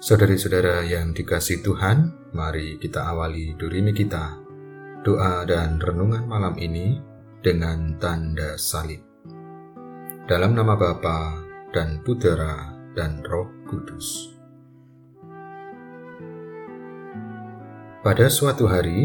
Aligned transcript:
Saudari-saudara 0.00 0.80
yang 0.88 1.12
dikasih 1.12 1.60
Tuhan, 1.60 2.32
mari 2.32 2.80
kita 2.80 3.04
awali 3.12 3.52
durimi 3.52 3.92
kita, 3.92 4.40
doa 5.04 5.44
dan 5.44 5.76
renungan 5.76 6.24
malam 6.24 6.56
ini 6.56 6.96
dengan 7.44 8.00
tanda 8.00 8.56
salib. 8.56 9.04
Dalam 10.24 10.56
nama 10.56 10.72
Bapa 10.72 11.44
dan 11.68 12.00
Putera 12.00 12.72
dan 12.96 13.20
Roh 13.20 13.52
Kudus. 13.68 14.32
Pada 18.00 18.32
suatu 18.32 18.72
hari, 18.72 19.04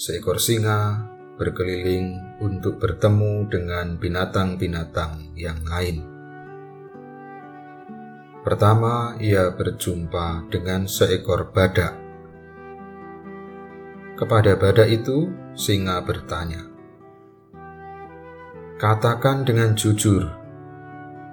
seekor 0.00 0.40
singa 0.40 0.96
berkeliling 1.36 2.40
untuk 2.40 2.80
bertemu 2.80 3.52
dengan 3.52 4.00
binatang-binatang 4.00 5.36
yang 5.36 5.60
lain. 5.68 6.19
Pertama, 8.40 9.20
ia 9.20 9.52
berjumpa 9.52 10.48
dengan 10.48 10.88
seekor 10.88 11.52
badak. 11.52 11.92
Kepada 14.16 14.56
badak 14.56 14.88
itu, 14.88 15.28
singa 15.52 16.00
bertanya, 16.00 16.64
"Katakan 18.80 19.44
dengan 19.44 19.76
jujur, 19.76 20.24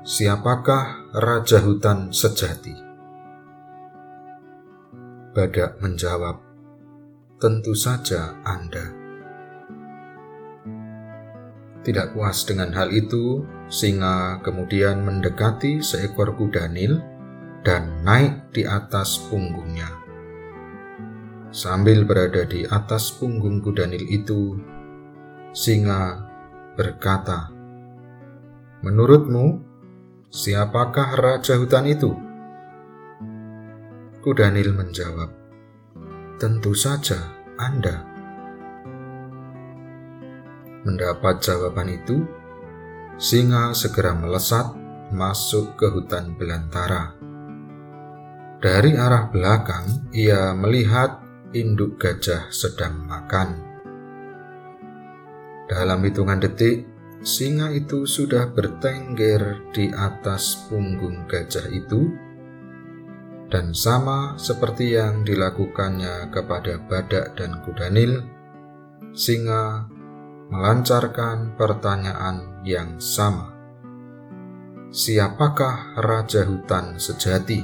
siapakah 0.03 1.15
raja 1.15 1.63
hutan 1.63 2.11
sejati?" 2.11 2.75
Badak 5.31 5.79
menjawab, 5.79 6.43
"Tentu 7.39 7.71
saja 7.71 8.35
Anda." 8.43 8.96
Tidak 11.87 12.11
puas 12.11 12.43
dengan 12.43 12.75
hal 12.75 12.91
itu, 12.91 13.47
Singa 13.67 14.43
kemudian 14.43 15.03
mendekati 15.03 15.83
seekor 15.83 16.39
kuda 16.39 16.71
Nil 16.71 17.03
dan 17.67 17.99
naik 18.07 18.55
di 18.55 18.63
atas 18.63 19.19
punggungnya. 19.27 19.91
Sambil 21.51 22.07
berada 22.07 22.47
di 22.47 22.63
atas 22.63 23.11
punggung 23.11 23.59
kuda 23.59 23.91
Nil 23.91 24.07
itu, 24.07 24.55
singa 25.51 26.27
berkata, 26.79 27.51
"Menurutmu, 28.87 29.59
siapakah 30.31 31.19
raja 31.19 31.59
hutan 31.59 31.91
itu?" 31.91 32.11
Kuda 34.23 34.47
Nil 34.51 34.71
menjawab, 34.71 35.31
"Tentu 36.39 36.71
saja 36.71 37.35
Anda." 37.59 38.16
Mendapat 40.87 41.43
jawaban 41.43 41.91
itu, 41.91 42.23
Singa 43.17 43.73
segera 43.73 44.13
melesat 44.13 44.77
masuk 45.09 45.73
ke 45.73 45.89
hutan 45.89 46.37
belantara. 46.37 47.17
Dari 48.61 48.93
arah 48.93 49.33
belakang, 49.33 50.13
ia 50.13 50.53
melihat 50.53 51.17
induk 51.49 51.97
gajah 51.97 52.45
sedang 52.53 53.09
makan. 53.09 53.57
Dalam 55.65 56.05
hitungan 56.05 56.37
detik, 56.37 56.85
singa 57.25 57.73
itu 57.73 58.05
sudah 58.05 58.53
bertengger 58.53 59.65
di 59.73 59.89
atas 59.89 60.69
punggung 60.69 61.25
gajah 61.25 61.65
itu, 61.73 62.13
dan 63.49 63.73
sama 63.73 64.37
seperti 64.37 64.93
yang 64.93 65.25
dilakukannya 65.25 66.29
kepada 66.29 66.77
badak 66.85 67.33
dan 67.33 67.65
kuda 67.65 67.89
nil, 67.89 68.21
singa 69.17 69.96
melancarkan 70.47 71.59
pertanyaan 71.59 72.63
yang 72.63 73.03
sama. 73.03 73.51
Siapakah 74.87 75.99
raja 75.99 76.47
hutan 76.47 76.95
sejati? 76.95 77.59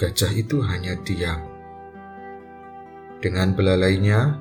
Gajah 0.00 0.32
itu 0.32 0.64
hanya 0.64 0.96
diam. 1.04 1.44
Dengan 3.20 3.52
belalainya, 3.52 4.40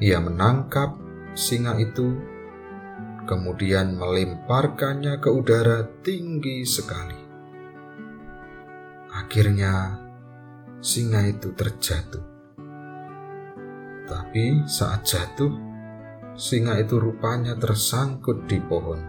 ia 0.00 0.24
menangkap 0.24 0.96
singa 1.36 1.76
itu, 1.76 2.16
kemudian 3.28 4.00
melemparkannya 4.00 5.20
ke 5.20 5.28
udara 5.28 5.84
tinggi 6.00 6.64
sekali. 6.64 7.20
Akhirnya, 9.12 10.00
singa 10.80 11.28
itu 11.28 11.52
terjatuh 11.52 12.35
tapi 14.06 14.62
saat 14.70 15.02
jatuh, 15.02 15.50
singa 16.38 16.78
itu 16.78 17.02
rupanya 17.02 17.58
tersangkut 17.58 18.46
di 18.46 18.62
pohon. 18.62 19.02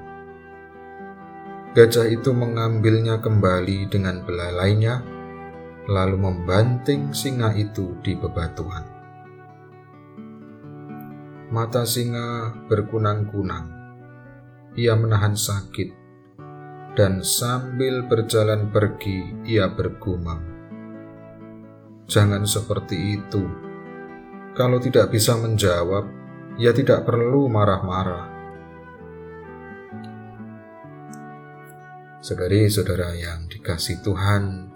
Gajah 1.78 2.10
itu 2.10 2.34
mengambilnya 2.34 3.22
kembali 3.22 3.86
dengan 3.94 4.26
belalainya, 4.26 5.06
lalu 5.86 6.18
membanting 6.18 7.14
singa 7.14 7.54
itu 7.54 7.94
di 8.02 8.18
bebatuan. 8.18 8.82
Mata 11.54 11.86
singa 11.86 12.58
berkunang-kunang. 12.66 13.78
Ia 14.74 14.98
menahan 14.98 15.38
sakit, 15.38 15.90
dan 16.98 17.22
sambil 17.22 18.10
berjalan 18.10 18.74
pergi, 18.74 19.46
ia 19.46 19.70
bergumam, 19.70 20.42
"Jangan 22.10 22.42
seperti 22.42 23.22
itu." 23.22 23.67
Kalau 24.58 24.82
tidak 24.82 25.14
bisa 25.14 25.38
menjawab, 25.38 26.10
ya 26.58 26.74
tidak 26.74 27.06
perlu 27.06 27.46
marah-marah. 27.46 28.26
Saudari-saudara 32.26 33.14
yang 33.14 33.46
dikasih 33.46 34.02
Tuhan, 34.02 34.74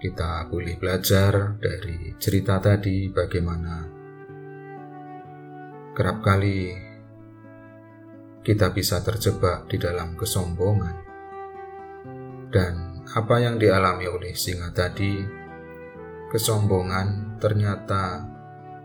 kita 0.00 0.48
boleh 0.48 0.80
belajar 0.80 1.60
dari 1.60 2.16
cerita 2.16 2.56
tadi 2.56 3.12
bagaimana 3.12 3.84
kerap 5.92 6.24
kali 6.24 6.72
kita 8.40 8.72
bisa 8.72 9.04
terjebak 9.04 9.68
di 9.68 9.76
dalam 9.76 10.16
kesombongan. 10.16 10.96
Dan 12.48 13.04
apa 13.12 13.44
yang 13.44 13.60
dialami 13.60 14.08
oleh 14.08 14.32
singa 14.32 14.72
tadi 14.72 15.20
kesombongan 16.32 17.31
ternyata 17.42 18.22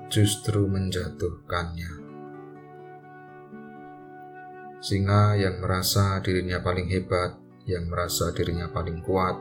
justru 0.10 0.66
menjatuhkannya. 0.66 2.10
Singa 4.82 5.38
yang 5.38 5.62
merasa 5.62 6.18
dirinya 6.26 6.58
paling 6.66 6.90
hebat, 6.90 7.38
yang 7.70 7.86
merasa 7.86 8.34
dirinya 8.34 8.66
paling 8.74 9.06
kuat, 9.06 9.38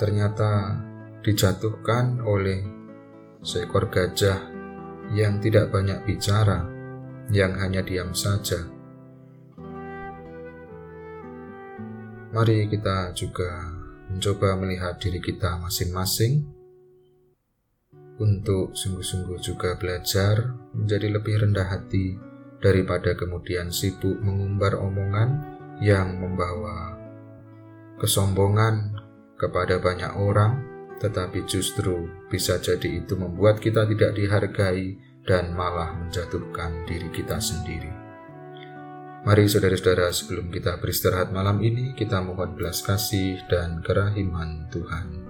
ternyata 0.00 0.80
dijatuhkan 1.20 2.24
oleh 2.24 2.64
seekor 3.44 3.92
gajah 3.92 4.48
yang 5.12 5.36
tidak 5.44 5.68
banyak 5.68 6.00
bicara, 6.08 6.64
yang 7.28 7.52
hanya 7.60 7.84
diam 7.84 8.16
saja. 8.16 8.64
Mari 12.32 12.64
kita 12.64 13.12
juga 13.12 13.76
mencoba 14.08 14.56
melihat 14.56 14.96
diri 14.96 15.20
kita 15.20 15.60
masing-masing 15.60 16.59
untuk 18.20 18.76
sungguh-sungguh 18.76 19.40
juga 19.40 19.80
belajar 19.80 20.52
menjadi 20.76 21.08
lebih 21.16 21.34
rendah 21.48 21.66
hati 21.66 22.14
daripada 22.60 23.16
kemudian 23.16 23.72
sibuk 23.72 24.20
mengumbar 24.20 24.76
omongan 24.76 25.40
yang 25.80 26.20
membawa 26.20 27.00
kesombongan 27.96 29.00
kepada 29.40 29.80
banyak 29.80 30.12
orang, 30.20 30.60
tetapi 31.00 31.48
justru 31.48 32.08
bisa 32.28 32.60
jadi 32.60 33.00
itu 33.00 33.16
membuat 33.16 33.56
kita 33.60 33.88
tidak 33.88 34.12
dihargai 34.12 35.00
dan 35.24 35.56
malah 35.56 35.96
menjatuhkan 35.96 36.84
diri 36.84 37.08
kita 37.12 37.40
sendiri. 37.40 37.88
Mari 39.20 39.52
saudara-saudara 39.52 40.08
sebelum 40.16 40.48
kita 40.48 40.80
beristirahat 40.80 41.28
malam 41.28 41.60
ini 41.60 41.92
kita 41.92 42.24
mohon 42.24 42.56
belas 42.56 42.80
kasih 42.80 43.36
dan 43.52 43.84
kerahiman 43.84 44.64
Tuhan. 44.72 45.29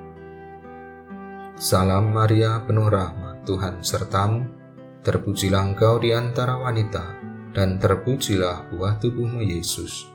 Salam 1.61 2.09
Maria 2.09 2.57
penuh 2.65 2.89
rahmat 2.89 3.45
Tuhan 3.45 3.85
sertamu, 3.85 4.49
terpujilah 5.05 5.69
engkau 5.69 6.01
di 6.01 6.09
antara 6.09 6.57
wanita, 6.57 7.21
dan 7.53 7.77
terpujilah 7.77 8.73
buah 8.73 8.97
tubuhmu 8.97 9.45
Yesus. 9.45 10.09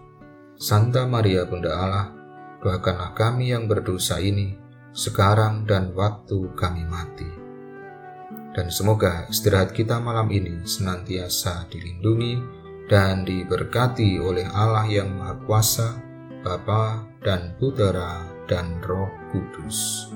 Santa 0.58 1.06
Maria 1.06 1.46
Bunda 1.46 1.70
Allah, 1.70 2.10
doakanlah 2.58 3.14
kami 3.14 3.54
yang 3.54 3.70
berdosa 3.70 4.19
ini, 4.19 4.58
sekarang 4.90 5.62
dan 5.70 5.94
waktu 5.94 6.50
kami 6.58 6.82
mati. 6.82 7.31
Dan 8.50 8.66
semoga 8.66 9.31
istirahat 9.31 9.70
kita 9.70 10.02
malam 10.02 10.26
ini 10.34 10.66
senantiasa 10.66 11.70
dilindungi 11.70 12.43
dan 12.90 13.22
diberkati 13.22 14.19
oleh 14.19 14.50
Allah 14.50 14.90
yang 14.90 15.14
Maha 15.14 15.38
Kuasa, 15.46 15.94
Bapa 16.43 17.06
dan 17.22 17.54
Putera 17.54 18.26
dan 18.50 18.82
Roh 18.82 19.14
Kudus. 19.31 20.10